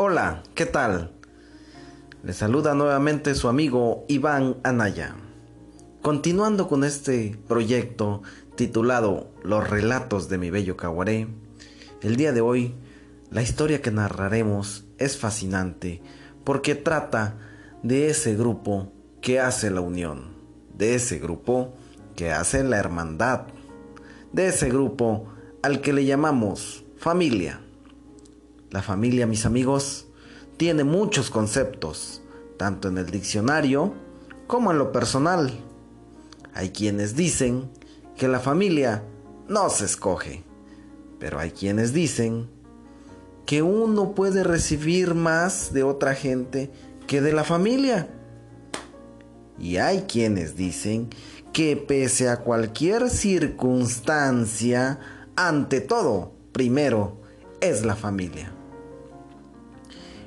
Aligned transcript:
Hola, 0.00 0.44
¿qué 0.54 0.64
tal? 0.64 1.10
Le 2.22 2.32
saluda 2.32 2.72
nuevamente 2.74 3.34
su 3.34 3.48
amigo 3.48 4.04
Iván 4.06 4.58
Anaya. 4.62 5.16
Continuando 6.02 6.68
con 6.68 6.84
este 6.84 7.36
proyecto 7.48 8.22
titulado 8.54 9.32
Los 9.42 9.68
relatos 9.68 10.28
de 10.28 10.38
mi 10.38 10.50
bello 10.50 10.76
Caguaré, 10.76 11.26
el 12.00 12.14
día 12.14 12.30
de 12.30 12.40
hoy 12.40 12.76
la 13.32 13.42
historia 13.42 13.82
que 13.82 13.90
narraremos 13.90 14.84
es 14.98 15.18
fascinante 15.18 16.00
porque 16.44 16.76
trata 16.76 17.36
de 17.82 18.08
ese 18.08 18.36
grupo 18.36 18.92
que 19.20 19.40
hace 19.40 19.68
la 19.68 19.80
unión, 19.80 20.28
de 20.76 20.94
ese 20.94 21.18
grupo 21.18 21.74
que 22.14 22.30
hace 22.30 22.62
la 22.62 22.76
hermandad, 22.76 23.48
de 24.32 24.46
ese 24.46 24.68
grupo 24.68 25.26
al 25.60 25.80
que 25.80 25.92
le 25.92 26.04
llamamos 26.04 26.84
familia. 26.98 27.62
La 28.70 28.82
familia, 28.82 29.26
mis 29.26 29.46
amigos, 29.46 30.08
tiene 30.58 30.84
muchos 30.84 31.30
conceptos, 31.30 32.20
tanto 32.58 32.88
en 32.88 32.98
el 32.98 33.06
diccionario 33.06 33.94
como 34.46 34.72
en 34.72 34.78
lo 34.78 34.92
personal. 34.92 35.50
Hay 36.52 36.68
quienes 36.70 37.16
dicen 37.16 37.70
que 38.14 38.28
la 38.28 38.40
familia 38.40 39.04
no 39.48 39.70
se 39.70 39.86
escoge, 39.86 40.44
pero 41.18 41.38
hay 41.38 41.52
quienes 41.52 41.94
dicen 41.94 42.50
que 43.46 43.62
uno 43.62 44.14
puede 44.14 44.44
recibir 44.44 45.14
más 45.14 45.72
de 45.72 45.82
otra 45.82 46.14
gente 46.14 46.70
que 47.06 47.22
de 47.22 47.32
la 47.32 47.44
familia. 47.44 48.10
Y 49.58 49.78
hay 49.78 50.02
quienes 50.02 50.56
dicen 50.56 51.08
que 51.54 51.78
pese 51.78 52.28
a 52.28 52.40
cualquier 52.40 53.08
circunstancia, 53.08 55.00
ante 55.36 55.80
todo, 55.80 56.32
primero 56.52 57.16
es 57.62 57.86
la 57.86 57.96
familia 57.96 58.57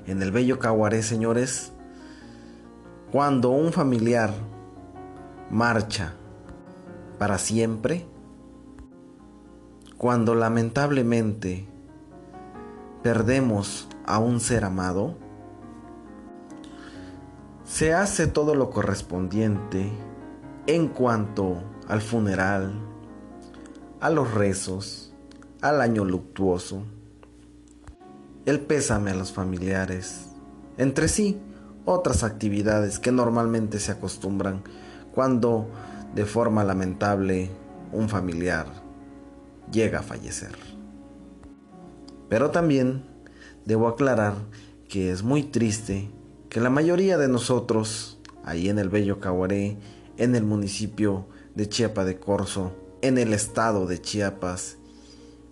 en 0.07 0.21
el 0.21 0.31
bello 0.31 0.59
Caguaré, 0.59 1.03
señores, 1.03 1.71
cuando 3.11 3.49
un 3.49 3.73
familiar 3.73 4.33
marcha 5.49 6.13
para 7.19 7.37
siempre, 7.37 8.05
cuando 9.97 10.33
lamentablemente 10.33 11.67
perdemos 13.03 13.87
a 14.05 14.19
un 14.19 14.39
ser 14.39 14.65
amado, 14.65 15.17
se 17.65 17.93
hace 17.93 18.27
todo 18.27 18.55
lo 18.55 18.69
correspondiente 18.69 19.91
en 20.67 20.87
cuanto 20.87 21.61
al 21.87 22.01
funeral, 22.01 22.73
a 23.99 24.09
los 24.09 24.33
rezos, 24.33 25.13
al 25.61 25.81
año 25.81 26.05
luctuoso, 26.05 26.83
el 28.45 28.59
pésame 28.59 29.11
a 29.11 29.15
los 29.15 29.31
familiares, 29.31 30.27
entre 30.77 31.07
sí 31.07 31.39
otras 31.85 32.23
actividades 32.23 32.99
que 32.99 33.11
normalmente 33.11 33.79
se 33.79 33.91
acostumbran 33.91 34.63
cuando 35.13 35.67
de 36.15 36.25
forma 36.25 36.63
lamentable 36.63 37.49
un 37.91 38.09
familiar 38.09 38.67
llega 39.71 39.99
a 39.99 40.03
fallecer. 40.03 40.55
Pero 42.29 42.51
también 42.51 43.03
debo 43.65 43.87
aclarar 43.87 44.35
que 44.87 45.11
es 45.11 45.23
muy 45.23 45.43
triste 45.43 46.09
que 46.49 46.59
la 46.59 46.69
mayoría 46.69 47.17
de 47.17 47.27
nosotros, 47.27 48.19
ahí 48.43 48.69
en 48.69 48.79
el 48.79 48.89
Bello 48.89 49.19
Caguaré, 49.19 49.77
en 50.17 50.35
el 50.35 50.43
municipio 50.43 51.27
de 51.55 51.67
Chiapa 51.67 52.03
de 52.05 52.19
Corzo, 52.19 52.73
en 53.01 53.17
el 53.17 53.33
estado 53.33 53.87
de 53.87 54.01
Chiapas, 54.01 54.77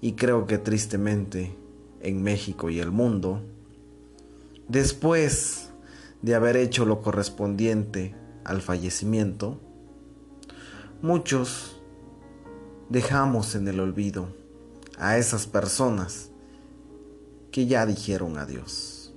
y 0.02 0.14
creo 0.14 0.46
que 0.46 0.58
tristemente 0.58 1.56
en 2.02 2.24
México 2.24 2.70
y 2.70 2.80
el 2.80 2.92
mundo, 2.92 3.42
después 4.68 5.70
de 6.22 6.36
haber 6.36 6.58
hecho 6.58 6.86
lo 6.86 7.02
correspondiente 7.02 8.16
al 8.44 8.62
fallecimiento, 8.62 9.60
muchos 11.02 11.80
dejamos 12.90 13.56
en 13.56 13.68
el 13.68 13.80
olvido 13.80 14.28
a 14.98 15.18
esas 15.18 15.48
personas 15.48 16.30
que 17.52 17.68
ya 17.68 17.86
dijeron 17.86 18.38
adiós. 18.38 19.14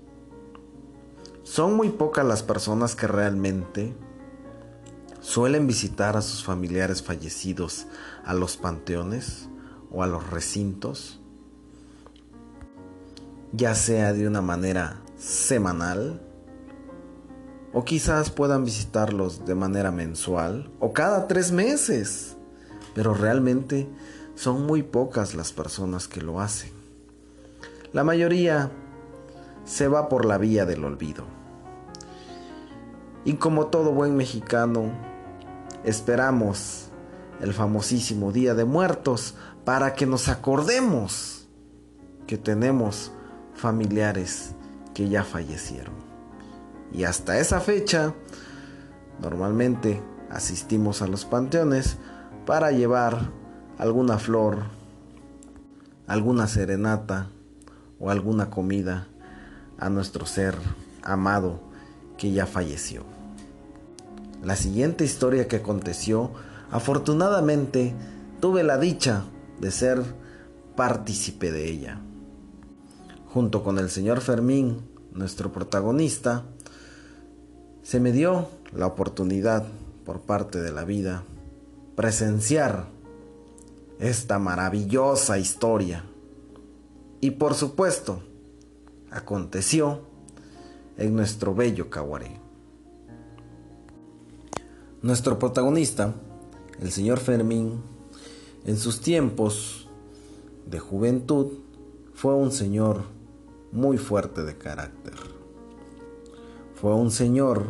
Son 1.43 1.77
muy 1.77 1.91
pocas 1.91 2.25
las 2.25 2.43
personas 2.43 2.95
que 2.95 3.07
realmente 3.07 3.95
suelen 5.21 5.67
visitar 5.67 6.17
a 6.17 6.23
sus 6.23 6.45
familiares 6.45 7.03
fallecidos 7.03 7.87
a 8.25 8.35
los 8.35 8.57
panteones 8.57 9.49
o 9.91 10.03
a 10.03 10.07
los 10.07 10.31
recintos 10.31 11.22
ya 13.53 13.75
sea 13.75 14.13
de 14.13 14.27
una 14.27 14.41
manera 14.41 15.03
semanal 15.19 16.21
o 17.73 17.85
quizás 17.85 18.31
puedan 18.31 18.65
visitarlos 18.65 19.45
de 19.45 19.55
manera 19.55 19.91
mensual 19.91 20.71
o 20.81 20.93
cada 20.93 21.29
tres 21.29 21.53
meses, 21.53 22.37
pero 22.95 23.15
realmente 23.15 23.89
son 24.35 24.67
muy 24.67 24.83
pocas 24.83 25.35
las 25.35 25.53
personas 25.53 26.09
que 26.09 26.21
lo 26.21 26.41
hacen. 26.41 26.73
La 27.93 28.05
mayoría 28.05 28.71
se 29.65 29.89
va 29.89 30.09
por 30.09 30.25
la 30.25 30.39
vía 30.39 30.65
del 30.65 30.85
olvido. 30.85 31.25
Y 33.25 33.35
como 33.35 33.67
todo 33.67 33.93
buen 33.93 34.17
mexicano, 34.17 34.91
esperamos 35.85 36.89
el 37.41 37.53
famosísimo 37.53 38.33
Día 38.33 38.55
de 38.55 38.65
Muertos 38.65 39.35
para 39.65 39.95
que 39.95 40.07
nos 40.07 40.29
acordemos 40.29 41.47
que 42.27 42.39
tenemos 42.39 43.13
familiares 43.63 44.57
que 44.93 45.09
ya 45.09 45.23
fallecieron. 45.23 45.95
Y 46.93 47.05
hasta 47.05 47.39
esa 47.39 47.61
fecha, 47.61 48.13
normalmente 49.21 50.03
asistimos 50.31 51.01
a 51.01 51.07
los 51.07 51.25
panteones 51.25 51.97
para 52.45 52.73
llevar 52.73 53.31
alguna 53.79 54.19
flor, 54.19 54.65
alguna 56.09 56.49
serenata 56.49 57.29
o 58.01 58.11
alguna 58.11 58.51
comida 58.51 59.07
a 59.79 59.89
nuestro 59.89 60.27
ser 60.27 60.57
amado 61.05 61.61
que 62.19 62.33
ya 62.33 62.47
falleció. 62.47 63.05
La 64.43 64.57
siguiente 64.57 65.05
historia 65.05 65.47
que 65.47 65.57
aconteció, 65.57 66.33
afortunadamente 66.73 67.95
tuve 68.41 68.65
la 68.65 68.77
dicha 68.77 69.23
de 69.61 69.71
ser 69.71 70.03
partícipe 70.75 71.53
de 71.53 71.71
ella 71.71 72.01
junto 73.33 73.65
con 73.65 73.79
el 73.79 73.89
señor 73.89 74.21
Fermín, 74.21 74.83
nuestro 75.13 75.53
protagonista, 75.53 76.45
se 77.83 77.99
me 77.99 78.13
dio 78.13 78.49
la 78.75 78.87
oportunidad 78.87 79.67
por 80.05 80.21
parte 80.21 80.61
de 80.61 80.71
la 80.71 80.85
vida 80.85 81.25
presenciar 81.97 82.89
esta 83.99 84.39
maravillosa 84.39 85.39
historia. 85.39 86.05
Y 87.21 87.31
por 87.33 87.55
supuesto, 87.55 88.23
aconteció 89.11 90.01
en 90.99 91.17
nuestro 91.17 91.55
bello 91.55 91.89
Caguaré. 91.89 92.39
Nuestro 95.01 95.39
protagonista, 95.39 96.15
el 96.81 96.91
señor 96.93 97.19
Fermín, 97.19 97.81
en 98.67 98.77
sus 98.77 99.01
tiempos 99.01 99.89
de 100.67 100.79
juventud, 100.79 101.47
fue 102.15 102.35
un 102.35 102.53
señor 102.53 103.22
muy 103.73 103.97
fuerte 103.97 104.45
de 104.45 104.57
carácter. 104.57 105.15
Fue 106.75 106.95
un 106.95 107.11
señor 107.11 107.65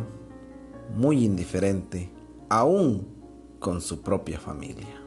muy 0.95 1.23
indiferente, 1.23 2.11
aún 2.49 3.07
con 3.59 3.81
su 3.81 4.01
propia 4.01 4.39
familia. 4.39 5.01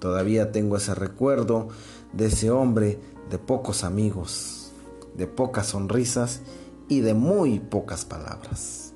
Todavía 0.00 0.50
tengo 0.50 0.76
ese 0.76 0.94
recuerdo 0.94 1.68
de 2.12 2.26
ese 2.26 2.50
hombre 2.50 2.98
de 3.30 3.38
pocos 3.38 3.84
amigos, 3.84 4.72
de 5.16 5.26
pocas 5.26 5.68
sonrisas 5.68 6.40
y 6.88 7.00
de 7.00 7.12
muy 7.12 7.58
pocas 7.58 8.04
palabras. 8.04 8.94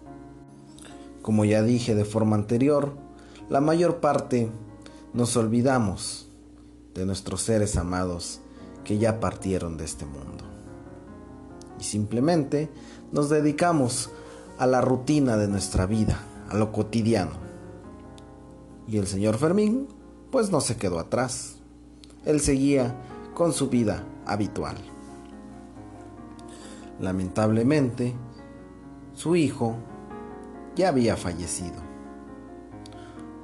Como 1.20 1.44
ya 1.44 1.62
dije 1.62 1.94
de 1.94 2.05
forma 2.05 2.37
anterior, 2.37 2.93
la 3.50 3.61
mayor 3.61 4.00
parte 4.00 4.50
nos 5.12 5.37
olvidamos 5.37 6.29
de 6.94 7.05
nuestros 7.05 7.43
seres 7.43 7.76
amados 7.76 8.40
que 8.84 8.99
ya 8.99 9.20
partieron 9.20 9.76
de 9.76 9.84
este 9.84 10.05
mundo. 10.06 10.44
Y 11.79 11.84
simplemente 11.84 12.70
nos 13.11 13.29
dedicamos 13.29 14.11
a 14.58 14.67
la 14.67 14.81
rutina 14.81 15.37
de 15.37 15.49
nuestra 15.49 15.87
vida, 15.87 16.20
a 16.49 16.56
lo 16.56 16.73
cotidiano. 16.73 17.32
Y 18.88 18.99
el 18.99 19.06
señor 19.06 19.38
Fermín, 19.38 19.88
pues 20.31 20.50
no 20.50 20.61
se 20.61 20.76
quedó 20.76 20.99
atrás. 20.99 21.56
Él 22.25 22.40
seguía 22.40 22.94
con 23.34 23.52
su 23.52 23.69
vida 23.69 24.05
habitual. 24.26 24.76
Lamentablemente, 27.00 28.14
su 29.14 29.34
hijo 29.37 29.76
ya 30.76 30.88
había 30.88 31.17
fallecido. 31.17 31.81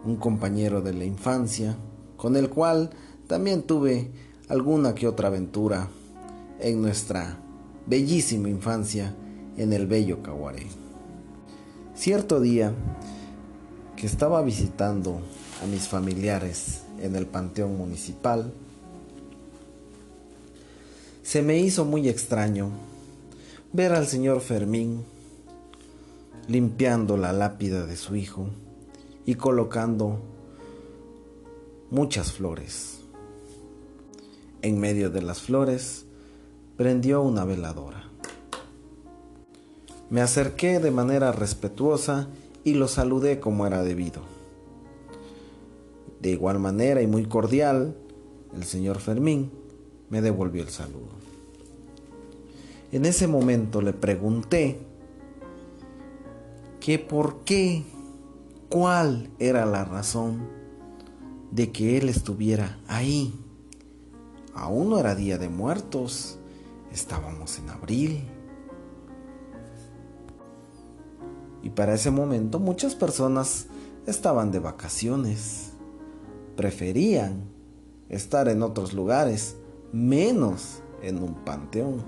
Un 0.04 0.16
compañero 0.16 0.80
de 0.80 0.94
la 0.94 1.04
infancia, 1.04 1.76
con 2.16 2.36
el 2.36 2.48
cual 2.48 2.90
también 3.26 3.62
tuve 3.62 4.12
alguna 4.48 4.94
que 4.94 5.06
otra 5.06 5.28
aventura 5.28 5.88
en 6.60 6.80
nuestra 6.80 7.38
bellísima 7.86 8.48
infancia 8.48 9.14
en 9.56 9.72
el 9.72 9.86
bello 9.86 10.22
Caguaré. 10.22 10.66
Cierto 11.94 12.40
día 12.40 12.72
que 13.96 14.06
estaba 14.06 14.40
visitando 14.42 15.20
a 15.62 15.66
mis 15.66 15.88
familiares 15.88 16.82
en 17.00 17.16
el 17.16 17.26
panteón 17.26 17.76
municipal, 17.76 18.52
se 21.22 21.42
me 21.42 21.58
hizo 21.58 21.84
muy 21.84 22.08
extraño 22.08 22.70
ver 23.72 23.92
al 23.92 24.06
señor 24.06 24.40
Fermín 24.40 25.04
limpiando 26.46 27.16
la 27.16 27.32
lápida 27.32 27.84
de 27.84 27.96
su 27.96 28.16
hijo 28.16 28.48
y 29.26 29.34
colocando 29.34 30.18
muchas 31.90 32.32
flores. 32.32 32.97
En 34.62 34.80
medio 34.80 35.10
de 35.10 35.22
las 35.22 35.40
flores 35.40 36.06
prendió 36.76 37.22
una 37.22 37.44
veladora. 37.44 38.04
Me 40.10 40.20
acerqué 40.20 40.80
de 40.80 40.90
manera 40.90 41.32
respetuosa 41.32 42.28
y 42.64 42.74
lo 42.74 42.88
saludé 42.88 43.40
como 43.40 43.66
era 43.66 43.82
debido. 43.82 44.22
De 46.20 46.30
igual 46.30 46.58
manera 46.58 47.02
y 47.02 47.06
muy 47.06 47.26
cordial, 47.26 47.94
el 48.56 48.64
señor 48.64 48.98
Fermín 48.98 49.50
me 50.10 50.22
devolvió 50.22 50.62
el 50.62 50.70
saludo. 50.70 51.18
En 52.90 53.04
ese 53.04 53.26
momento 53.26 53.82
le 53.82 53.92
pregunté 53.92 54.78
que 56.80 56.98
por 56.98 57.40
qué, 57.44 57.84
cuál 58.68 59.28
era 59.38 59.66
la 59.66 59.84
razón 59.84 60.48
de 61.50 61.70
que 61.70 61.98
él 61.98 62.08
estuviera 62.08 62.78
ahí. 62.88 63.34
Aún 64.58 64.90
no 64.90 64.98
era 64.98 65.14
día 65.14 65.38
de 65.38 65.48
muertos, 65.48 66.36
estábamos 66.90 67.60
en 67.60 67.70
abril. 67.70 68.28
Y 71.62 71.70
para 71.70 71.94
ese 71.94 72.10
momento 72.10 72.58
muchas 72.58 72.96
personas 72.96 73.68
estaban 74.04 74.50
de 74.50 74.58
vacaciones. 74.58 75.74
Preferían 76.56 77.44
estar 78.08 78.48
en 78.48 78.64
otros 78.64 78.94
lugares, 78.94 79.54
menos 79.92 80.82
en 81.02 81.22
un 81.22 81.34
panteón. 81.44 82.02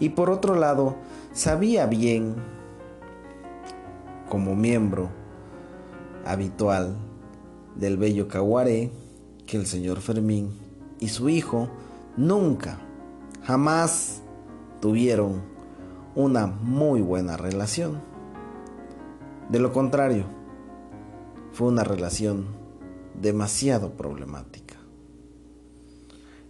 Y 0.00 0.08
por 0.08 0.30
otro 0.30 0.56
lado, 0.56 0.96
sabía 1.32 1.86
bien, 1.86 2.34
como 4.28 4.56
miembro 4.56 5.08
habitual 6.26 6.96
del 7.76 7.96
bello 7.96 8.26
Caguaré, 8.26 8.90
que 9.46 9.56
el 9.56 9.66
señor 9.66 10.00
Fermín 10.00 10.67
y 11.00 11.08
su 11.08 11.28
hijo 11.28 11.68
nunca, 12.16 12.78
jamás 13.44 14.22
tuvieron 14.80 15.42
una 16.14 16.46
muy 16.46 17.00
buena 17.00 17.36
relación. 17.36 18.00
De 19.48 19.58
lo 19.58 19.72
contrario, 19.72 20.24
fue 21.52 21.68
una 21.68 21.84
relación 21.84 22.46
demasiado 23.20 23.90
problemática. 23.92 24.76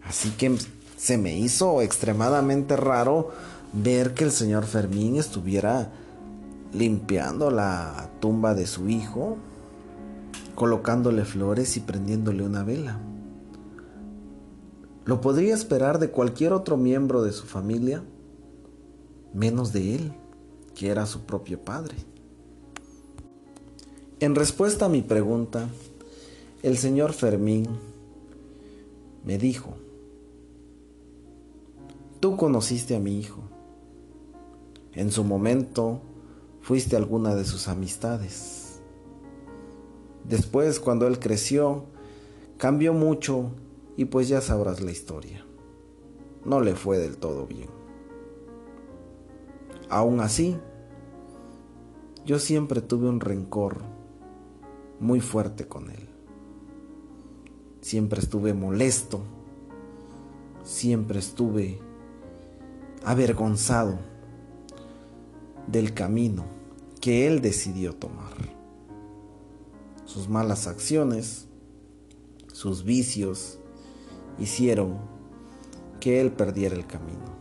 Así 0.03 0.31
que 0.31 0.56
se 0.97 1.19
me 1.19 1.37
hizo 1.37 1.83
extremadamente 1.83 2.77
raro 2.77 3.31
ver 3.73 4.15
que 4.15 4.25
el 4.25 4.33
señor 4.33 4.65
Fermín 4.65 5.17
estuviera 5.17 5.93
limpiando 6.73 7.51
la 7.51 8.11
tumba 8.21 8.55
de 8.55 8.67
su 8.67 8.89
hijo, 8.89 9.37
colocándole 10.55 11.25
flores 11.25 11.77
y 11.77 11.81
prendiéndole 11.81 12.43
una 12.43 12.65
vela. 12.65 12.99
Lo 15.08 15.22
podría 15.22 15.55
esperar 15.55 15.99
de 15.99 16.10
cualquier 16.10 16.52
otro 16.52 16.76
miembro 16.76 17.22
de 17.22 17.32
su 17.32 17.46
familia, 17.46 18.02
menos 19.32 19.72
de 19.72 19.94
él, 19.94 20.12
que 20.75 20.90
era 20.90 21.06
su 21.06 21.22
propio 21.22 21.58
padre. 21.64 21.96
En 24.20 24.34
respuesta 24.34 24.84
a 24.84 24.90
mi 24.90 25.00
pregunta, 25.00 25.66
el 26.62 26.76
señor 26.76 27.14
Fermín 27.14 27.66
me 29.25 29.38
dijo, 29.38 29.78
tú 32.20 32.37
conociste 32.37 32.94
a 32.94 33.00
mi 33.00 33.19
hijo. 33.19 33.40
En 34.93 35.10
su 35.10 35.25
momento 35.25 36.02
fuiste 36.60 36.96
alguna 36.96 37.34
de 37.34 37.46
sus 37.46 37.69
amistades. 37.69 38.82
Después, 40.28 40.78
cuando 40.78 41.06
él 41.06 41.19
creció, 41.19 41.84
cambió 42.58 42.93
mucho 42.93 43.52
y 43.99 44.05
pues 44.05 44.29
ya 44.29 44.41
sabrás 44.41 44.81
la 44.81 44.93
historia. 44.93 45.45
No 46.45 46.61
le 46.61 46.77
fue 46.77 46.99
del 46.99 47.17
todo 47.17 47.49
bien. 47.49 47.69
Aún 49.91 50.21
así, 50.21 50.56
yo 52.25 52.39
siempre 52.39 52.81
tuve 52.81 53.09
un 53.09 53.19
rencor 53.19 53.79
muy 55.00 55.21
fuerte 55.21 55.67
con 55.67 55.91
él. 55.91 56.09
Siempre 57.81 58.21
estuve 58.21 58.55
molesto, 58.55 59.21
siempre 60.62 61.19
estuve 61.19 61.81
avergonzado 63.05 63.99
del 65.67 65.93
camino 65.93 66.44
que 67.01 67.27
él 67.27 67.41
decidió 67.41 67.97
tomar. 67.97 68.37
Sus 70.05 70.29
malas 70.29 70.69
acciones, 70.69 71.49
sus 72.53 72.85
vicios, 72.85 73.57
hicieron 74.38 74.96
que 76.00 76.20
él 76.20 76.32
perdiera 76.32 76.75
el 76.75 76.87
camino. 76.87 77.37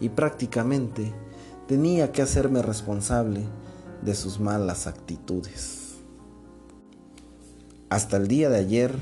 Y 0.00 0.08
prácticamente 0.08 1.12
tenía 1.66 2.12
que 2.12 2.22
hacerme 2.22 2.62
responsable 2.62 3.44
de 4.02 4.14
sus 4.14 4.40
malas 4.40 4.86
actitudes. 4.86 5.96
Hasta 7.88 8.16
el 8.16 8.26
día 8.26 8.48
de 8.48 8.58
ayer 8.58 8.98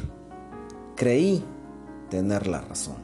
creí 0.96 1.44
tener 2.10 2.46
la 2.46 2.60
razón. 2.60 2.96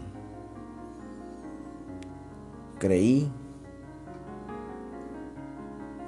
Creí 2.78 3.30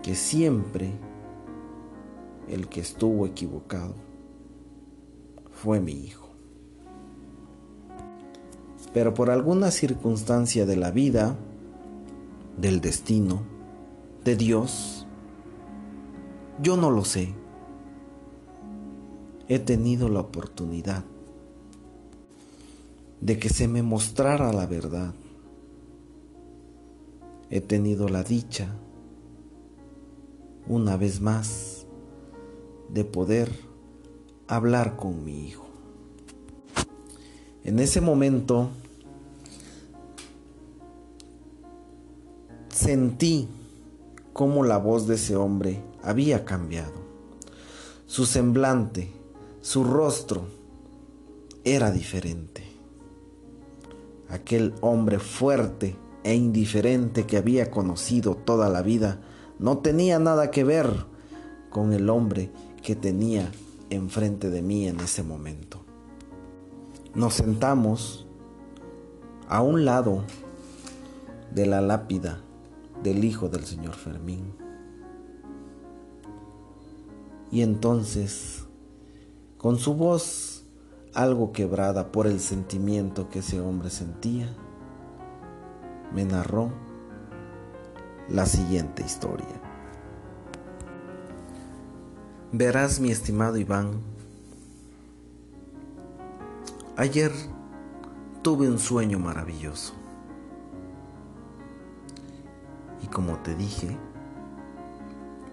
que 0.03 0.15
siempre 0.15 0.93
el 2.49 2.69
que 2.69 2.81
estuvo 2.81 3.27
equivocado 3.27 3.95
fue 5.51 5.81
mi 5.81 5.93
hijo. 5.93 6.28
Pero 8.93 9.15
por 9.15 9.31
alguna 9.31 9.71
circunstancia 9.71 10.67
de 10.67 10.77
la 10.77 10.91
vida, 10.91 11.37
del 12.57 12.81
destino, 12.81 13.43
de 14.25 14.37
Dios, 14.37 15.07
yo 16.61 16.77
no 16.77 16.91
lo 16.91 17.05
sé 17.05 17.35
he 19.49 19.59
tenido 19.59 20.11
la 20.11 20.21
oportunidad 20.21 21.05
de 23.21 23.39
que 23.39 23.49
se 23.49 23.67
me 23.67 23.83
mostrara 23.83 24.53
la 24.53 24.67
verdad. 24.67 25.15
He 27.51 27.63
tenido 27.63 28.09
la 28.09 28.23
dicha, 28.23 28.69
una 30.69 30.99
vez 30.99 31.23
más, 31.23 31.87
de 32.91 33.05
poder 33.05 33.51
hablar 34.47 34.97
con 34.97 35.25
mi 35.25 35.47
hijo. 35.49 35.68
En 37.69 37.81
ese 37.81 38.01
momento 38.01 38.71
sentí 42.71 43.47
cómo 44.33 44.65
la 44.65 44.79
voz 44.79 45.07
de 45.07 45.17
ese 45.17 45.37
hombre 45.37 45.83
había 46.03 46.47
cambiado. 46.47 46.95
Su 48.07 48.25
semblante 48.25 49.13
su 49.61 49.85
rostro 49.85 50.47
era 51.63 51.91
diferente. 51.91 52.65
Aquel 54.31 54.73
hombre 54.81 55.19
fuerte 55.19 55.95
e 56.25 56.35
indiferente 56.35 57.27
que 57.27 57.37
había 57.37 57.71
conocido 57.71 58.35
toda 58.35 58.71
la 58.71 58.81
vida 58.81 59.21
no 59.59 59.77
tenía 59.77 60.19
nada 60.19 60.51
que 60.51 60.65
ver 60.65 61.05
con 61.69 61.93
el 61.93 62.09
hombre 62.09 62.51
que 62.83 62.97
tenía 62.97 63.53
enfrente 63.91 64.49
de 64.49 64.63
mí 64.63 64.89
en 64.89 65.01
ese 65.01 65.23
momento. 65.23 65.88
Nos 67.15 67.35
sentamos 67.35 68.27
a 69.49 69.63
un 69.63 69.85
lado 69.85 70.25
de 71.53 71.67
la 71.67 71.81
lápida 71.81 72.41
del 73.03 73.25
hijo 73.25 73.49
del 73.49 73.65
señor 73.65 73.95
Fermín. 73.95 74.55
Y 77.51 77.63
entonces 77.63 78.65
con 79.57 79.79
su 79.79 79.95
voz 79.95 80.65
algo 81.15 81.51
quebrada 81.51 82.13
por 82.13 82.27
el 82.29 82.39
sentimiento 82.39 83.29
que 83.29 83.41
ese 83.41 83.61
hombre 83.61 83.91
sentía, 83.91 84.55
me 86.15 86.25
narró 86.25 86.71
la 88.29 88.47
siguiente 88.47 89.03
historia. 89.03 89.61
Verás, 92.53 93.01
mi 93.01 93.11
estimado 93.11 93.57
Iván, 93.57 94.01
ayer 96.99 97.31
tuve 98.43 98.69
un 98.69 98.81
sueño 98.81 99.21
maravilloso. 99.21 99.95
Y 103.05 103.07
como 103.07 103.39
te 103.39 103.55
dije, 103.55 103.97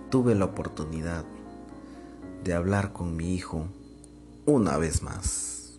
tuve 0.10 0.34
la 0.34 0.46
oportunidad 0.46 1.24
de 2.44 2.54
hablar 2.56 2.94
con 2.94 3.16
mi 3.16 3.36
hijo 3.36 3.68
una 4.48 4.78
vez 4.78 5.04
más. 5.04 5.74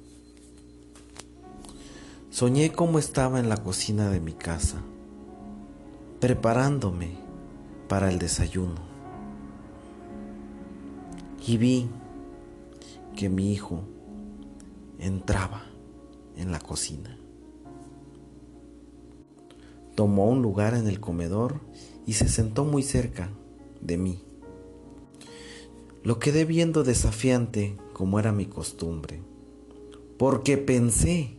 Soñé 2.30 2.70
cómo 2.70 3.00
estaba 3.00 3.40
en 3.40 3.48
la 3.48 3.56
cocina 3.56 4.08
de 4.08 4.20
mi 4.20 4.34
casa, 4.34 4.76
preparándome 6.20 7.16
para 7.88 8.08
el 8.08 8.20
desayuno. 8.20 8.86
Y 11.44 11.56
vi 11.56 11.90
que 13.16 13.28
mi 13.28 13.52
hijo 13.52 13.82
entraba 14.98 15.64
en 16.36 16.52
la 16.52 16.58
cocina. 16.58 17.18
Tomó 19.94 20.28
un 20.28 20.42
lugar 20.42 20.74
en 20.74 20.86
el 20.86 21.00
comedor 21.00 21.60
y 22.06 22.14
se 22.14 22.28
sentó 22.28 22.64
muy 22.64 22.82
cerca 22.82 23.30
de 23.80 23.96
mí. 23.96 24.22
Lo 26.02 26.18
quedé 26.18 26.44
viendo 26.44 26.84
desafiante 26.84 27.76
como 27.92 28.20
era 28.20 28.30
mi 28.30 28.46
costumbre, 28.46 29.20
porque 30.18 30.58
pensé 30.58 31.36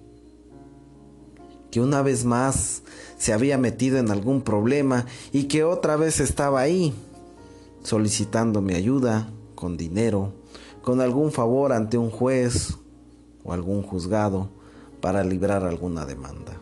que 1.71 1.79
una 1.79 2.01
vez 2.01 2.25
más 2.25 2.83
se 3.17 3.33
había 3.33 3.57
metido 3.57 3.97
en 3.97 4.11
algún 4.11 4.41
problema 4.41 5.05
y 5.31 5.45
que 5.45 5.63
otra 5.63 5.95
vez 5.95 6.19
estaba 6.19 6.61
ahí, 6.61 6.93
solicitando 7.83 8.61
mi 8.61 8.73
ayuda 8.73 9.31
con 9.55 9.77
dinero, 9.77 10.33
con 10.81 11.01
algún 11.01 11.31
favor 11.31 11.73
ante 11.73 11.97
un 11.97 12.09
juez 12.09 12.76
o 13.47 13.53
algún 13.53 13.81
juzgado 13.81 14.49
para 15.01 15.23
librar 15.23 15.63
alguna 15.63 16.05
demanda. 16.05 16.59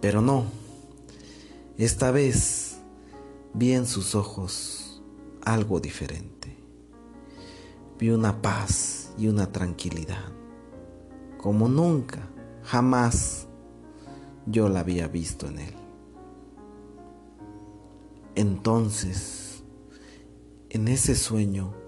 Pero 0.00 0.20
no, 0.20 0.44
esta 1.78 2.10
vez 2.10 2.78
vi 3.54 3.72
en 3.72 3.86
sus 3.86 4.14
ojos 4.14 5.02
algo 5.42 5.80
diferente. 5.80 6.54
Vi 7.98 8.10
una 8.10 8.42
paz 8.42 9.12
y 9.16 9.28
una 9.28 9.50
tranquilidad, 9.50 10.30
como 11.38 11.68
nunca, 11.68 12.28
jamás 12.62 13.46
yo 14.46 14.68
la 14.68 14.80
había 14.80 15.08
visto 15.08 15.46
en 15.46 15.58
él. 15.60 15.74
Entonces, 18.34 19.62
en 20.68 20.88
ese 20.88 21.14
sueño, 21.14 21.83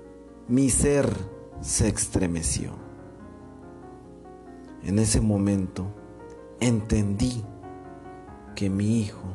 mi 0.48 0.70
ser 0.70 1.12
se 1.60 1.88
estremeció. 1.88 2.70
En 4.82 4.98
ese 4.98 5.20
momento 5.20 5.86
entendí 6.60 7.44
que 8.54 8.70
mi 8.70 9.00
hijo 9.00 9.34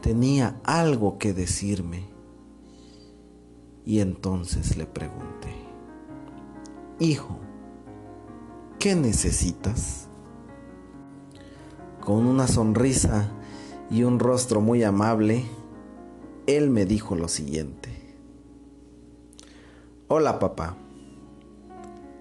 tenía 0.00 0.60
algo 0.64 1.18
que 1.18 1.32
decirme. 1.32 2.04
Y 3.86 4.00
entonces 4.00 4.76
le 4.76 4.86
pregunté, 4.86 5.64
Hijo, 7.00 7.38
¿qué 8.78 8.94
necesitas? 8.94 10.08
Con 12.00 12.26
una 12.26 12.46
sonrisa 12.46 13.32
y 13.90 14.04
un 14.04 14.20
rostro 14.20 14.60
muy 14.60 14.84
amable, 14.84 15.44
él 16.46 16.70
me 16.70 16.86
dijo 16.86 17.16
lo 17.16 17.26
siguiente. 17.26 17.93
Hola 20.06 20.38
papá, 20.38 20.76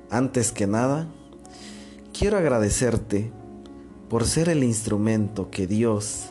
antes 0.10 0.54
que 0.54 0.68
nada, 0.68 1.10
quiero 2.18 2.38
agradecerte 2.38 3.30
por 4.10 4.26
ser 4.26 4.48
el 4.48 4.64
instrumento 4.64 5.52
que 5.52 5.68
Dios 5.68 6.28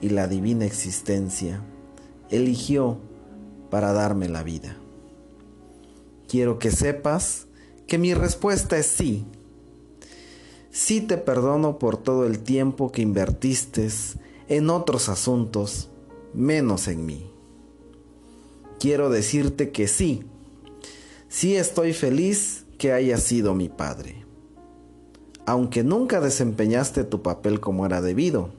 y 0.00 0.08
la 0.08 0.26
divina 0.26 0.64
existencia 0.64 1.60
eligió 2.30 2.96
para 3.68 3.92
darme 3.92 4.30
la 4.30 4.42
vida. 4.42 4.74
Quiero 6.28 6.58
que 6.58 6.70
sepas 6.70 7.46
que 7.86 7.98
mi 7.98 8.14
respuesta 8.14 8.78
es 8.78 8.86
sí. 8.86 9.26
Sí 10.70 11.02
te 11.02 11.18
perdono 11.18 11.78
por 11.78 11.98
todo 11.98 12.24
el 12.24 12.38
tiempo 12.38 12.90
que 12.90 13.02
invertiste 13.02 13.86
en 14.48 14.70
otros 14.70 15.10
asuntos, 15.10 15.90
menos 16.32 16.88
en 16.88 17.04
mí. 17.04 17.30
Quiero 18.80 19.10
decirte 19.10 19.70
que 19.70 19.86
sí, 19.86 20.24
sí 21.28 21.54
estoy 21.54 21.92
feliz 21.92 22.64
que 22.78 22.92
hayas 22.92 23.22
sido 23.22 23.54
mi 23.54 23.68
padre 23.68 24.20
aunque 25.50 25.82
nunca 25.82 26.20
desempeñaste 26.20 27.02
tu 27.02 27.22
papel 27.22 27.58
como 27.58 27.84
era 27.84 28.00
debido. 28.00 28.50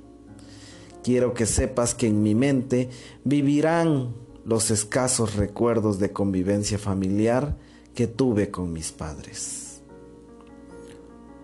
Quiero 1.04 1.34
que 1.34 1.46
sepas 1.46 1.96
que 1.96 2.08
en 2.08 2.22
mi 2.22 2.36
mente 2.36 2.90
vivirán 3.24 4.14
los 4.44 4.72
escasos 4.72 5.36
recuerdos 5.36 6.00
de 6.00 6.12
convivencia 6.12 6.78
familiar 6.78 7.56
que 7.96 8.08
tuve 8.08 8.52
con 8.52 8.74
mis 8.74 8.92
padres. 8.92 9.82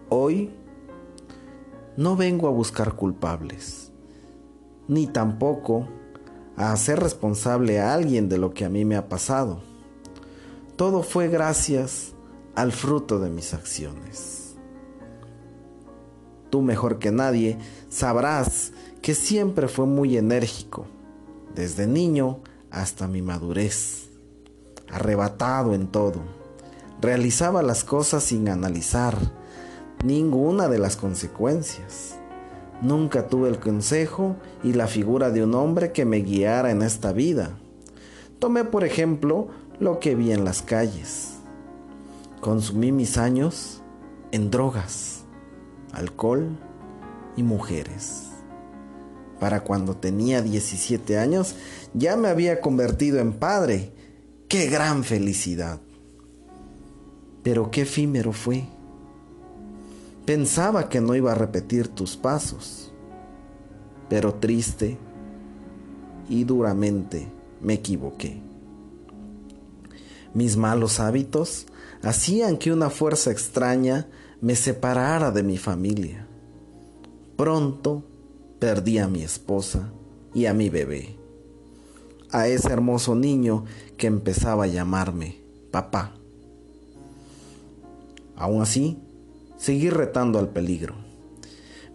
Hoy 0.10 0.52
no 1.96 2.18
vengo 2.18 2.50
a 2.50 2.52
buscar 2.52 2.98
culpables, 2.98 3.94
ni 4.90 5.08
tampoco 5.08 5.88
a 6.58 6.74
hacer 6.74 7.00
responsable 7.00 7.80
a 7.80 7.94
alguien 7.94 8.28
de 8.28 8.38
lo 8.38 8.54
que 8.54 8.66
a 8.66 8.70
mí 8.70 8.84
me 8.84 8.98
ha 8.98 9.08
pasado. 9.08 9.62
Todo 10.76 11.02
fue 11.02 11.30
gracias 11.30 12.12
al 12.56 12.74
fruto 12.74 13.20
de 13.20 13.30
mis 13.30 13.54
acciones 13.54 14.38
tú 16.50 16.62
mejor 16.62 17.00
que 17.00 17.12
nadie 17.12 17.58
sabrás 17.90 18.72
que 19.02 19.14
siempre 19.14 19.68
fue 19.68 19.86
muy 19.86 20.18
enérgico, 20.18 20.86
desde 21.56 21.88
niño 21.88 22.40
hasta 22.72 23.08
mi 23.08 23.22
madurez, 23.22 24.10
arrebatado 24.90 25.74
en 25.74 25.88
todo. 25.88 26.22
Realizaba 27.02 27.62
las 27.62 27.84
cosas 27.84 28.24
sin 28.24 28.50
analizar 28.50 29.16
ninguna 30.04 30.68
de 30.68 30.80
las 30.80 30.98
consecuencias. 30.98 32.17
Nunca 32.82 33.28
tuve 33.28 33.50
el 33.50 33.60
consejo 33.60 34.36
y 34.64 34.74
la 34.74 34.88
figura 34.88 35.32
de 35.32 35.44
un 35.44 35.56
hombre 35.56 35.92
que 35.92 36.06
me 36.06 36.18
guiara 36.18 36.72
en 36.72 36.82
esta 36.82 37.12
vida. 37.12 37.58
Tomé 38.40 38.64
por 38.64 38.84
ejemplo 38.84 39.48
lo 39.80 40.00
que 40.00 40.16
vi 40.16 40.32
en 40.32 40.46
las 40.46 40.62
calles. 40.62 41.34
Consumí 42.40 42.92
mis 42.92 43.18
años 43.18 43.82
en 44.32 44.52
drogas 44.52 45.18
alcohol 45.98 46.58
y 47.36 47.44
mujeres. 47.44 48.30
Para 49.40 49.62
cuando 49.62 49.96
tenía 49.96 50.42
17 50.42 51.18
años 51.18 51.56
ya 51.94 52.16
me 52.16 52.28
había 52.28 52.62
convertido 52.62 53.20
en 53.20 53.34
padre. 53.34 53.92
¡Qué 54.48 54.68
gran 54.68 55.04
felicidad! 55.04 55.80
Pero 57.44 57.70
qué 57.72 57.82
efímero 57.82 58.34
fue. 58.34 58.66
Pensaba 60.28 60.90
que 60.90 61.00
no 61.00 61.16
iba 61.16 61.32
a 61.32 61.36
repetir 61.36 61.88
tus 61.88 62.18
pasos, 62.18 62.92
pero 64.10 64.34
triste 64.34 64.98
y 66.28 66.44
duramente 66.44 67.30
me 67.62 67.76
equivoqué. 67.76 68.42
Mis 70.34 70.58
malos 70.58 71.00
hábitos 71.00 71.68
hacían 72.02 72.58
que 72.58 72.74
una 72.74 72.90
fuerza 72.90 73.32
extraña 73.32 74.10
me 74.42 74.58
separara 74.58 75.32
de 75.32 75.44
mi 75.44 75.58
familia. 75.58 76.28
Pronto 77.38 78.04
perdí 78.60 78.98
a 78.98 79.08
mi 79.08 79.24
esposa 79.24 79.94
y 80.34 80.48
a 80.48 80.54
mi 80.54 80.70
bebé, 80.70 81.16
a 82.32 82.50
ese 82.50 82.68
hermoso 82.68 83.16
niño 83.16 83.64
que 83.96 84.08
empezaba 84.08 84.66
a 84.66 84.68
llamarme 84.68 85.40
papá. 85.72 86.16
Aún 88.36 88.62
así, 88.62 88.98
seguí 89.58 89.90
retando 89.90 90.40
al 90.40 90.50
peligro. 90.50 90.96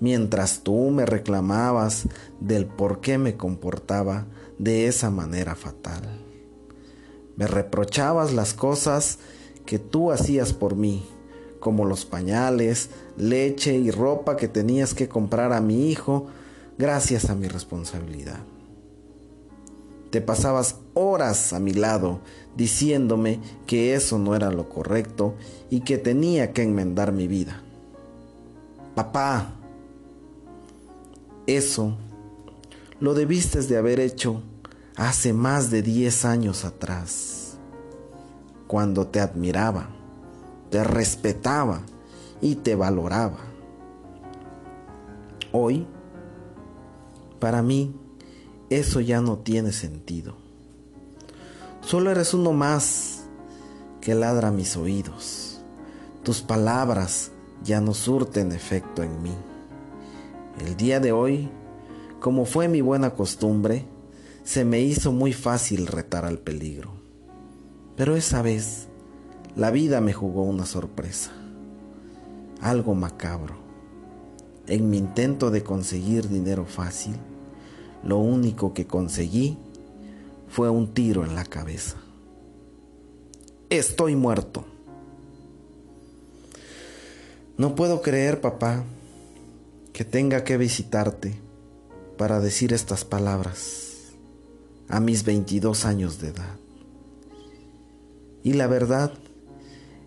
Mientras 0.01 0.61
tú 0.63 0.91
me 0.91 1.07
reclamabas 1.07 2.09
del 2.41 2.67
por 2.67 3.01
qué 3.01 3.19
me 3.19 3.37
comportaba 3.37 4.27
de 4.59 4.87
esa 4.87 5.11
manera 5.11 5.55
fatal. 5.55 6.03
Me 7.37 7.47
reprochabas 7.47 8.33
las 8.33 8.53
cosas 8.53 9.19
que 9.65 9.79
tú 9.79 10.11
hacías 10.11 10.53
por 10.53 10.77
mí 10.77 11.07
como 11.63 11.85
los 11.85 12.05
pañales, 12.05 12.91
leche 13.17 13.75
y 13.75 13.93
ropa 13.93 14.37
que 14.37 14.49
tenías 14.49 14.95
que 14.95 15.09
comprar 15.09 15.53
a 15.53 15.61
mi 15.61 15.91
hijo 15.91 16.27
gracias 16.77 17.31
a 17.31 17.37
mi 17.37 17.47
responsabilidad. 17.47 18.41
Te 20.11 20.21
pasabas 20.21 20.81
horas 20.93 21.53
a 21.53 21.61
mi 21.61 21.73
lado 21.73 22.21
diciéndome 22.57 23.41
que 23.67 23.95
eso 23.95 24.19
no 24.19 24.35
era 24.35 24.51
lo 24.51 24.69
correcto 24.69 25.35
y 25.71 25.81
que 25.81 25.99
tenía 25.99 26.53
que 26.53 26.63
enmendar 26.63 27.13
mi 27.13 27.29
vida. 27.29 27.63
Papá, 28.95 29.55
eso 31.47 31.97
lo 33.01 33.15
debiste 33.15 33.63
de 33.63 33.77
haber 33.77 34.01
hecho 34.01 34.43
hace 34.97 35.33
más 35.33 35.71
de 35.71 35.83
10 35.83 36.25
años 36.25 36.65
atrás, 36.65 37.57
cuando 38.67 39.07
te 39.07 39.21
admiraba 39.21 39.89
te 40.73 40.83
respetaba 40.83 41.83
y 42.41 42.57
te 42.57 42.75
valoraba. 42.75 43.37
Hoy 45.53 45.87
Para 47.39 47.61
mí, 47.61 47.95
eso 48.71 49.01
ya 49.01 49.21
no 49.21 49.39
tiene 49.39 49.73
sentido. 49.73 50.37
Solo 51.93 52.11
eres 52.11 52.33
uno 52.33 52.55
más 52.55 53.25
que 54.01 54.15
ladra 54.15 54.51
mis 54.51 54.79
oídos. 54.79 55.61
Tus 56.23 56.41
palabras 56.41 57.33
ya 57.63 57.83
no 57.83 57.93
surten 57.93 58.53
efecto 58.53 59.03
en 59.03 59.23
mí. 59.23 59.35
El 60.67 60.75
día 60.79 61.01
de 61.01 61.13
hoy, 61.13 61.51
como 62.19 62.47
fue 62.47 62.67
mi 62.67 62.81
buena 62.81 63.11
costumbre, 63.11 63.85
se 64.43 64.65
me 64.65 64.81
hizo 64.81 65.13
muy 65.13 65.35
fácil 65.35 65.87
retar 65.87 66.25
al 66.25 66.39
peligro. 66.39 66.93
Pero 67.95 68.17
esa 68.17 68.41
vez, 68.41 68.89
la 69.55 69.71
vida 69.71 70.01
me 70.01 70.15
jugó 70.15 70.45
una 70.45 70.65
sorpresa, 70.65 71.33
algo 72.63 72.95
macabro. 72.95 73.57
En 74.67 74.89
mi 74.89 74.97
intento 74.97 75.51
de 75.51 75.63
conseguir 75.63 76.31
dinero 76.31 76.65
fácil, 76.65 77.17
lo 78.03 78.17
único 78.17 78.73
que 78.73 78.87
conseguí 78.87 79.59
fue 80.53 80.69
un 80.69 80.93
tiro 80.93 81.25
en 81.25 81.35
la 81.35 81.47
cabeza. 81.47 81.97
Estoy 83.71 84.17
muerto. 84.17 84.67
No 87.57 87.75
puedo 87.75 88.03
creer, 88.03 88.43
papá, 88.43 88.85
que 89.95 90.05
tenga 90.05 90.45
que 90.45 90.59
visitarte 90.59 91.33
para 92.19 92.39
decir 92.39 92.75
estas 92.75 93.07
palabras 93.07 94.13
a 94.89 95.01
mis 95.01 95.25
22 95.25 95.87
años 95.87 96.21
de 96.21 96.29
edad. 96.29 96.57
Y 98.43 98.53
la 98.53 98.67
verdad 98.67 99.11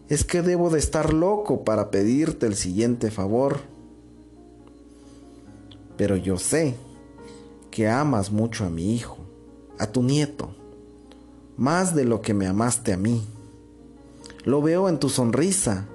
es 0.09 0.23
que 0.25 0.43
debo 0.43 0.69
de 0.69 0.77
estar 0.77 1.11
loco 1.11 1.63
para 1.63 1.89
pedirte 1.89 2.45
el 2.45 2.55
siguiente 2.55 3.09
favor. 3.09 3.61
Pero 5.97 6.15
yo 6.17 6.37
sé 6.37 6.75
que 7.71 7.87
amas 7.89 8.31
mucho 8.31 8.63
a 8.63 8.69
mi 8.69 8.93
hijo, 8.93 9.24
a 9.79 9.87
tu 9.87 10.03
nieto, 10.03 10.49
más 11.57 11.95
de 11.95 12.05
lo 12.05 12.21
que 12.21 12.33
me 12.33 12.47
amaste 12.47 12.93
a 12.93 12.97
mí. 12.97 13.25
Lo 14.43 14.61
veo 14.61 14.89
en 14.89 14.99
tu 14.99 15.09
sonrisa, 15.09 15.85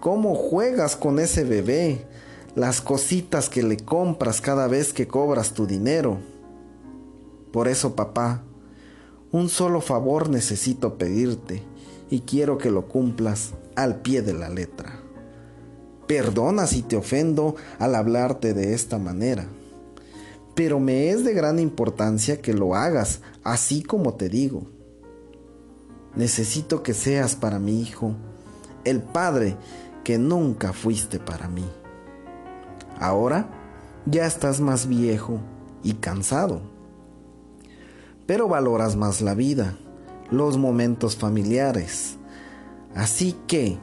cómo 0.00 0.34
juegas 0.34 0.96
con 0.96 1.18
ese 1.18 1.44
bebé, 1.44 2.06
las 2.54 2.80
cositas 2.80 3.48
que 3.48 3.62
le 3.62 3.76
compras 3.76 4.40
cada 4.40 4.68
vez 4.68 4.92
que 4.92 5.08
cobras 5.08 5.52
tu 5.52 5.66
dinero. 5.66 6.18
Por 7.52 7.68
eso, 7.68 7.94
papá, 7.94 8.42
un 9.30 9.48
solo 9.48 9.80
favor 9.80 10.28
necesito 10.28 10.96
pedirte 10.96 11.62
y 12.10 12.20
quiero 12.20 12.58
que 12.58 12.70
lo 12.70 12.88
cumplas 12.88 13.50
al 13.76 14.00
pie 14.00 14.22
de 14.22 14.32
la 14.32 14.48
letra. 14.48 15.00
Perdona 16.06 16.66
si 16.66 16.82
te 16.82 16.96
ofendo 16.96 17.56
al 17.78 17.94
hablarte 17.94 18.54
de 18.54 18.74
esta 18.74 18.98
manera 18.98 19.46
pero 20.58 20.80
me 20.80 21.10
es 21.10 21.22
de 21.24 21.34
gran 21.34 21.60
importancia 21.60 22.42
que 22.42 22.52
lo 22.52 22.74
hagas 22.74 23.20
así 23.44 23.80
como 23.80 24.14
te 24.14 24.28
digo. 24.28 24.66
Necesito 26.16 26.82
que 26.82 26.94
seas 26.94 27.36
para 27.36 27.60
mi 27.60 27.80
hijo 27.80 28.16
el 28.82 29.00
padre 29.00 29.56
que 30.02 30.18
nunca 30.18 30.72
fuiste 30.72 31.20
para 31.20 31.46
mí. 31.46 31.64
Ahora 32.98 33.48
ya 34.04 34.26
estás 34.26 34.58
más 34.58 34.88
viejo 34.88 35.38
y 35.84 35.92
cansado, 35.92 36.60
pero 38.26 38.48
valoras 38.48 38.96
más 38.96 39.20
la 39.20 39.34
vida, 39.34 39.78
los 40.32 40.58
momentos 40.58 41.14
familiares. 41.14 42.16
Así 42.96 43.36
que, 43.46 43.78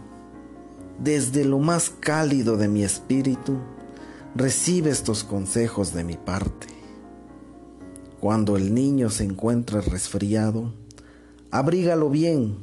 desde 1.00 1.46
lo 1.46 1.60
más 1.60 1.90
cálido 1.90 2.58
de 2.58 2.68
mi 2.68 2.84
espíritu, 2.84 3.62
recibe 4.36 4.90
estos 4.90 5.24
consejos 5.24 5.94
de 5.94 6.04
mi 6.04 6.18
parte. 6.18 6.68
Cuando 8.20 8.58
el 8.58 8.74
niño 8.74 9.10
se 9.10 9.24
encuentre 9.24 9.80
resfriado, 9.80 10.74
abrígalo 11.52 12.10
bien, 12.10 12.58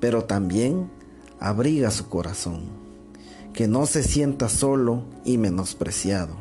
pero 0.00 0.24
también 0.24 0.90
abriga 1.38 1.90
su 1.90 2.08
corazón, 2.08 2.62
que 3.52 3.68
no 3.68 3.84
se 3.84 4.02
sienta 4.02 4.48
solo 4.48 5.02
y 5.24 5.36
menospreciado. 5.36 6.34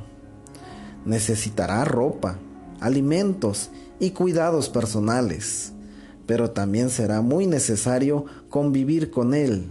Necesitará 1.03 1.83
ropa, 1.83 2.39
alimentos 2.79 3.71
y 3.99 4.11
cuidados 4.11 4.69
personales, 4.69 5.73
pero 6.27 6.51
también 6.51 6.89
será 6.89 7.21
muy 7.21 7.45
necesario 7.45 8.25
convivir 8.49 9.11
con 9.11 9.33
él. 9.33 9.65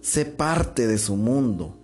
Sé 0.00 0.24
parte 0.24 0.88
de 0.88 0.98
su 0.98 1.16
mundo 1.16 1.76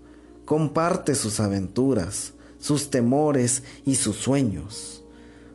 comparte 0.44 1.14
sus 1.14 1.40
aventuras, 1.40 2.34
sus 2.62 2.90
temores 2.90 3.64
y 3.84 3.96
sus 3.96 4.16
sueños. 4.16 5.02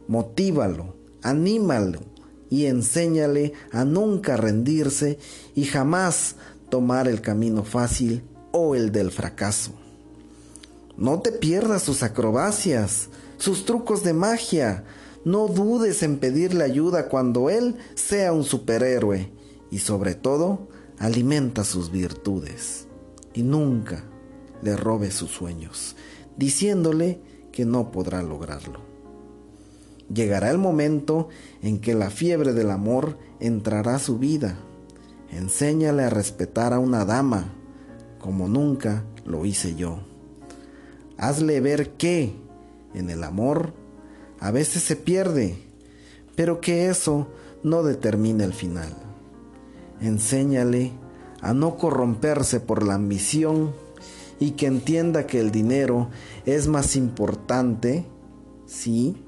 Motívalo, 0.10 0.94
anímalo 1.24 2.02
y 2.50 2.66
enséñale 2.66 3.54
a 3.72 3.86
nunca 3.86 4.36
rendirse 4.36 5.18
y 5.56 5.64
jamás 5.64 6.36
tomar 6.70 7.08
el 7.08 7.22
camino 7.22 7.64
fácil 7.64 8.24
o 8.52 8.76
el 8.76 8.92
del 8.92 9.12
fracaso. 9.12 9.72
No 10.98 11.22
te 11.22 11.32
pierdas 11.32 11.84
sus 11.84 12.04
acrobacias, 12.04 13.08
sus 13.38 13.64
trucos 13.64 14.04
de 14.04 14.12
magia. 14.12 14.84
No 15.24 15.48
dudes 15.48 16.04
en 16.04 16.18
pedirle 16.20 16.66
ayuda 16.66 17.08
cuando 17.08 17.50
él 17.50 17.78
sea 17.96 18.34
un 18.34 18.44
superhéroe 18.44 19.32
y 19.72 19.80
sobre 19.80 20.14
todo 20.14 20.68
alimenta 21.00 21.64
sus 21.64 21.90
virtudes. 21.90 22.88
Y 23.34 23.44
nunca, 23.44 24.04
le 24.62 24.76
robe 24.76 25.12
sus 25.12 25.32
sueños, 25.32 25.96
diciéndole 26.38 27.20
que 27.52 27.66
no 27.66 27.92
podrá 27.92 28.22
lograrlo. 28.22 28.80
Llegará 30.14 30.52
el 30.52 30.58
momento 30.58 31.28
en 31.62 31.80
que 31.80 31.94
la 31.94 32.10
fiebre 32.10 32.54
del 32.54 32.72
amor 32.72 33.18
entrará 33.40 33.96
a 33.96 34.00
su 34.00 34.18
vida. 34.18 34.58
Enséñale 35.32 36.04
a 36.04 36.10
respetar 36.10 36.74
a 36.74 36.80
una 36.80 37.04
dama, 37.04 37.54
como 38.20 38.48
nunca 38.48 39.04
lo 39.26 39.46
hice 39.46 39.76
yo. 39.76 40.00
Hazle 41.18 41.60
ver 41.60 41.92
que, 41.92 42.34
en 42.94 43.10
el 43.10 43.24
amor, 43.24 43.74
a 44.40 44.52
veces 44.52 44.84
se 44.84 44.96
pierde, 44.96 45.58
pero 46.36 46.62
que 46.62 46.88
eso 46.88 47.28
no 47.64 47.84
determina 47.84 48.46
el 48.46 48.54
final. 48.54 48.96
Enséñale 50.00 50.94
a 51.42 51.54
no 51.54 51.76
corromperse 51.76 52.60
por 52.60 52.84
la 52.84 52.94
ambición 52.94 53.74
y 54.40 54.52
que 54.52 54.68
entienda 54.68 55.26
que 55.26 55.40
el 55.40 55.52
dinero 55.52 56.10
es 56.46 56.68
más 56.68 56.96
importante, 56.96 58.06
sí, 58.66 59.24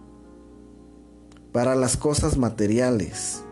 para 1.51 1.75
las 1.75 1.97
cosas 1.97 2.37
materiales, 2.37 3.43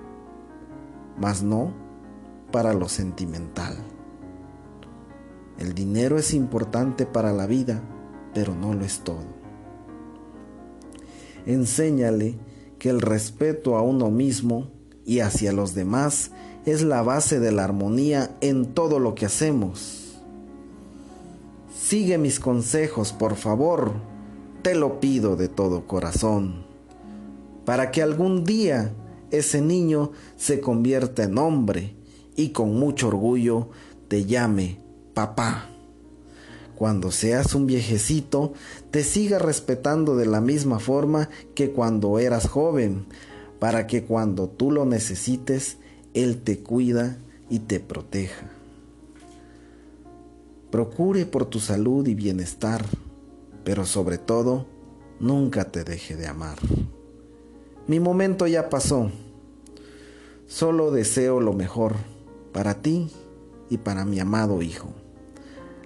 mas 1.20 1.42
no 1.42 1.74
para 2.52 2.74
lo 2.74 2.88
sentimental. 2.88 3.76
El 5.58 5.74
dinero 5.74 6.20
es 6.20 6.34
importante 6.34 7.08
para 7.08 7.34
la 7.34 7.48
vida, 7.48 7.82
pero 8.34 8.54
no 8.54 8.74
lo 8.76 8.86
es 8.86 9.00
todo. 9.00 9.26
Enséñale 11.48 12.38
que 12.78 12.90
el 12.90 13.02
respeto 13.02 13.76
a 13.76 13.82
uno 13.82 14.12
mismo 14.12 14.70
y 15.04 15.22
hacia 15.22 15.52
los 15.52 15.74
demás 15.74 16.32
es 16.66 16.84
la 16.84 17.02
base 17.02 17.40
de 17.40 17.52
la 17.52 17.64
armonía 17.64 18.38
en 18.42 18.74
todo 18.74 19.00
lo 19.00 19.16
que 19.16 19.26
hacemos 19.26 20.07
Sigue 21.74 22.18
mis 22.18 22.40
consejos, 22.40 23.14
por 23.14 23.36
favor. 23.36 23.94
Te 24.62 24.76
lo 24.76 25.00
pido 25.00 25.36
de 25.36 25.48
todo 25.48 25.86
corazón. 25.86 26.66
Para 27.66 27.92
que 27.92 28.02
algún 28.02 28.44
día 28.44 28.94
ese 29.32 29.62
niño 29.62 30.12
se 30.38 30.62
convierta 30.62 31.24
en 31.24 31.38
hombre 31.38 31.96
y 32.36 32.50
con 32.50 32.76
mucho 32.76 33.10
orgullo 33.10 33.70
te 34.08 34.26
llame 34.26 34.80
papá. 35.14 35.70
Cuando 36.76 37.12
seas 37.12 37.56
un 37.56 37.66
viejecito, 37.66 38.54
te 38.92 39.04
siga 39.04 39.40
respetando 39.40 40.16
de 40.16 40.28
la 40.28 40.42
misma 40.42 40.80
forma 40.80 41.30
que 41.56 41.72
cuando 41.72 42.20
eras 42.20 42.48
joven, 42.48 43.08
para 43.60 43.88
que 43.88 44.04
cuando 44.04 44.48
tú 44.48 44.72
lo 44.72 44.86
necesites, 44.86 45.78
Él 46.14 46.42
te 46.44 46.60
cuida 46.60 47.18
y 47.50 47.60
te 47.60 47.80
proteja. 47.80 48.57
Procure 50.72 51.26
por 51.26 51.46
tu 51.46 51.60
salud 51.62 52.06
y 52.08 52.14
bienestar, 52.14 52.84
pero 53.64 53.86
sobre 53.86 54.18
todo, 54.18 54.66
nunca 55.18 55.72
te 55.72 55.86
deje 55.86 56.18
de 56.18 56.28
amar. 56.28 56.58
Mi 57.88 58.02
momento 58.02 58.48
ya 58.48 58.70
pasó. 58.70 59.10
Solo 60.46 60.92
deseo 60.92 61.40
lo 61.40 61.54
mejor 61.54 61.96
para 62.52 62.82
ti 62.82 63.10
y 63.70 63.78
para 63.78 64.04
mi 64.04 64.20
amado 64.20 64.62
Hijo. 64.62 64.90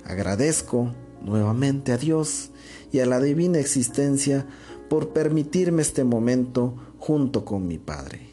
Agradezco 0.04 0.94
nuevamente 1.24 1.92
a 1.92 1.98
Dios 1.98 2.50
y 2.92 3.02
a 3.02 3.06
la 3.06 3.20
divina 3.20 3.60
existencia 3.60 4.48
por 4.90 5.10
permitirme 5.10 5.84
este 5.84 6.04
momento 6.04 6.74
junto 6.98 7.46
con 7.46 7.68
mi 7.68 7.78
Padre. 7.78 8.32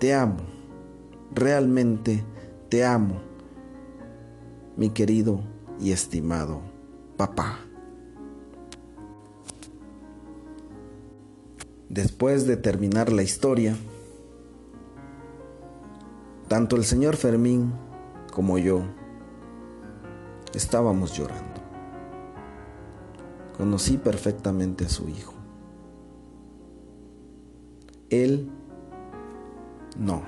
Te 0.00 0.12
amo, 0.12 0.42
realmente 1.32 2.24
te 2.68 2.84
amo 2.84 3.27
mi 4.78 4.90
querido 4.90 5.40
y 5.80 5.90
estimado 5.90 6.60
papá. 7.16 7.58
Después 11.88 12.46
de 12.46 12.56
terminar 12.56 13.10
la 13.10 13.24
historia, 13.24 13.76
tanto 16.46 16.76
el 16.76 16.84
señor 16.84 17.16
Fermín 17.16 17.72
como 18.32 18.56
yo 18.56 18.84
estábamos 20.54 21.12
llorando. 21.12 21.60
Conocí 23.56 23.98
perfectamente 23.98 24.84
a 24.84 24.88
su 24.88 25.08
hijo. 25.08 25.34
Él 28.10 28.48
no. 29.98 30.22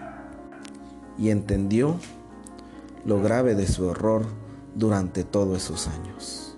Y 1.17 1.31
entendió 1.31 2.01
lo 3.05 3.21
grave 3.21 3.55
de 3.55 3.67
su 3.67 3.91
error 3.91 4.27
durante 4.75 5.25
todos 5.25 5.65
esos 5.65 5.89
años. 5.89 6.57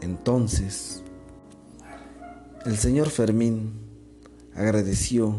Entonces, 0.00 1.02
el 2.64 2.76
señor 2.76 3.08
Fermín 3.10 3.72
agradeció 4.54 5.38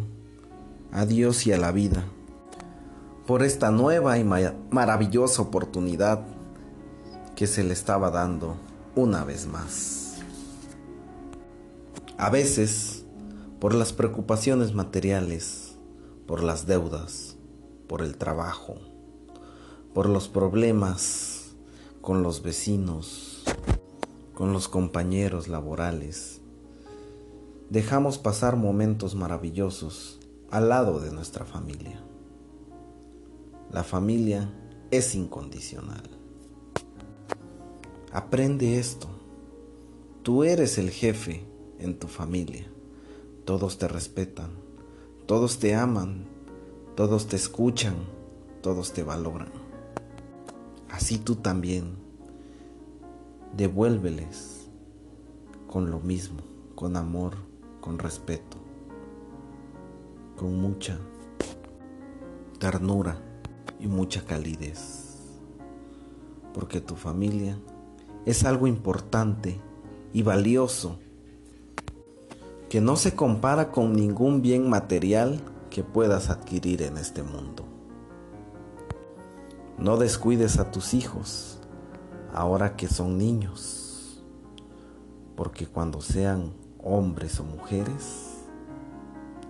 a 0.92 1.06
Dios 1.06 1.48
y 1.48 1.54
a 1.54 1.58
la 1.58 1.72
vida 1.72 2.04
por 3.26 3.44
esta 3.44 3.72
nueva 3.72 4.18
y 4.18 4.24
maravillosa 4.24 5.42
oportunidad 5.42 6.26
que 7.36 7.48
se 7.48 7.64
le 7.64 7.74
estaba 7.74 8.12
dando 8.12 8.56
una 8.96 9.24
vez 9.24 9.48
más. 9.48 10.18
A 12.18 12.30
veces, 12.30 13.06
por 13.60 13.74
las 13.74 13.94
preocupaciones 13.94 14.74
materiales, 14.74 15.76
por 16.28 16.44
las 16.44 16.66
deudas, 16.68 17.31
por 17.92 18.04
el 18.04 18.16
trabajo, 18.16 18.76
por 19.94 20.08
los 20.08 20.30
problemas 20.30 21.52
con 22.00 22.24
los 22.24 22.42
vecinos, 22.42 23.44
con 24.34 24.54
los 24.54 24.70
compañeros 24.70 25.50
laborales, 25.50 26.40
dejamos 27.70 28.18
pasar 28.18 28.56
momentos 28.56 29.14
maravillosos 29.14 30.22
al 30.52 30.70
lado 30.70 31.02
de 31.02 31.12
nuestra 31.12 31.44
familia. 31.44 32.02
La 33.74 33.84
familia 33.84 34.50
es 34.90 35.14
incondicional. 35.14 36.10
Aprende 38.14 38.80
esto. 38.80 39.10
Tú 40.24 40.46
eres 40.46 40.78
el 40.78 40.92
jefe 40.92 41.46
en 41.78 42.00
tu 42.00 42.08
familia. 42.08 42.72
Todos 43.44 43.78
te 43.78 43.90
respetan, 43.90 44.52
todos 45.26 45.60
te 45.60 45.76
aman, 45.76 46.31
todos 47.02 47.26
te 47.26 47.36
escuchan, 47.36 47.96
todos 48.62 48.94
te 48.94 49.02
valoran. 49.02 49.50
Así 50.92 51.18
tú 51.18 51.34
también 51.34 51.96
devuélveles 53.58 54.68
con 55.66 55.90
lo 55.90 56.00
mismo, 56.00 56.42
con 56.76 56.96
amor, 56.96 57.34
con 57.80 57.98
respeto, 57.98 58.58
con 60.38 60.62
mucha 60.62 61.00
ternura 62.60 63.20
y 63.80 63.88
mucha 63.88 64.24
calidez. 64.24 65.18
Porque 66.54 66.82
tu 66.82 66.96
familia 66.96 67.58
es 68.28 68.46
algo 68.46 68.68
importante 68.68 69.60
y 70.14 70.22
valioso 70.22 71.00
que 72.70 72.80
no 72.80 72.96
se 72.96 73.16
compara 73.16 73.72
con 73.72 73.94
ningún 73.94 74.44
bien 74.44 74.70
material 74.70 75.42
que 75.72 75.84
puedas 75.84 76.30
adquirir 76.30 76.84
en 76.84 76.98
este 76.98 77.24
mundo. 77.24 77.66
No 79.80 79.98
descuides 79.98 80.60
a 80.60 80.70
tus 80.70 80.94
hijos 80.94 81.58
ahora 82.32 82.76
que 82.76 82.88
son 82.88 83.18
niños, 83.18 84.22
porque 85.36 85.66
cuando 85.66 86.02
sean 86.02 86.54
hombres 86.78 87.40
o 87.40 87.44
mujeres, 87.44 88.44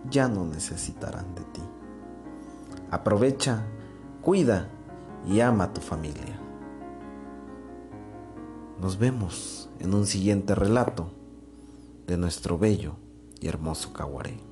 ya 0.09 0.29
no 0.29 0.45
necesitarán 0.45 1.35
de 1.35 1.41
ti. 1.41 1.61
Aprovecha, 2.91 3.65
cuida 4.21 4.69
y 5.27 5.41
ama 5.41 5.65
a 5.65 5.73
tu 5.73 5.81
familia. 5.81 6.39
Nos 8.79 8.97
vemos 8.97 9.69
en 9.79 9.93
un 9.93 10.05
siguiente 10.05 10.55
relato 10.55 11.09
de 12.07 12.17
nuestro 12.17 12.57
bello 12.57 12.95
y 13.39 13.47
hermoso 13.47 13.91
Caguaré. 13.93 14.50